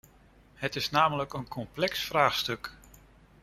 Het 0.53 0.75
is 0.75 0.89
namelijk 0.89 1.33
een 1.33 1.47
complex 1.47 2.03
vraagstuk. 2.03 2.71